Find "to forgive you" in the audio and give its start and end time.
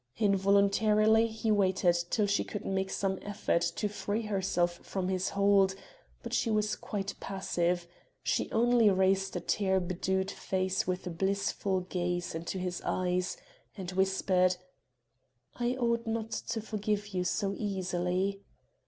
16.31-17.23